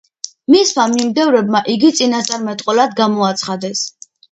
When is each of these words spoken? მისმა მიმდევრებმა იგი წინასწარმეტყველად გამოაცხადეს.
მისმა 0.53 0.85
მიმდევრებმა 0.93 1.61
იგი 1.75 1.93
წინასწარმეტყველად 2.01 2.99
გამოაცხადეს. 3.03 3.89